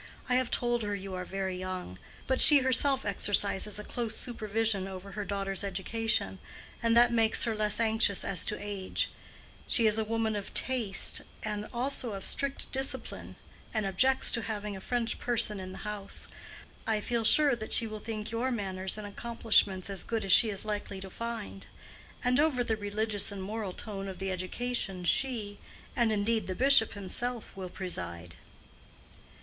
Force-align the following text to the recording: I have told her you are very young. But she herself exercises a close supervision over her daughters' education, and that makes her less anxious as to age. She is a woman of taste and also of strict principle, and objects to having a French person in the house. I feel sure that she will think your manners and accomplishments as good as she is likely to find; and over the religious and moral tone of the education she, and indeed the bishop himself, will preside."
I 0.29 0.33
have 0.33 0.49
told 0.49 0.81
her 0.81 0.95
you 0.95 1.13
are 1.13 1.25
very 1.25 1.55
young. 1.55 1.99
But 2.25 2.41
she 2.41 2.57
herself 2.61 3.05
exercises 3.05 3.77
a 3.77 3.83
close 3.83 4.17
supervision 4.17 4.87
over 4.87 5.11
her 5.11 5.23
daughters' 5.23 5.63
education, 5.63 6.39
and 6.81 6.97
that 6.97 7.13
makes 7.13 7.43
her 7.43 7.53
less 7.53 7.79
anxious 7.79 8.25
as 8.25 8.43
to 8.45 8.57
age. 8.59 9.11
She 9.67 9.85
is 9.85 9.99
a 9.99 10.03
woman 10.03 10.35
of 10.35 10.55
taste 10.55 11.21
and 11.43 11.67
also 11.71 12.13
of 12.13 12.25
strict 12.25 12.71
principle, 12.71 13.35
and 13.75 13.85
objects 13.85 14.31
to 14.31 14.41
having 14.41 14.75
a 14.75 14.81
French 14.81 15.19
person 15.19 15.59
in 15.59 15.71
the 15.71 15.77
house. 15.85 16.27
I 16.87 16.99
feel 16.99 17.23
sure 17.23 17.55
that 17.55 17.71
she 17.71 17.85
will 17.85 17.99
think 17.99 18.31
your 18.31 18.49
manners 18.49 18.97
and 18.97 19.05
accomplishments 19.05 19.87
as 19.87 20.01
good 20.01 20.25
as 20.25 20.31
she 20.33 20.49
is 20.49 20.65
likely 20.65 20.99
to 20.99 21.11
find; 21.11 21.67
and 22.23 22.39
over 22.39 22.63
the 22.63 22.75
religious 22.75 23.31
and 23.31 23.43
moral 23.43 23.71
tone 23.71 24.07
of 24.07 24.17
the 24.17 24.31
education 24.31 25.03
she, 25.03 25.59
and 25.95 26.11
indeed 26.11 26.47
the 26.47 26.55
bishop 26.55 26.93
himself, 26.93 27.55
will 27.55 27.69
preside." 27.69 28.33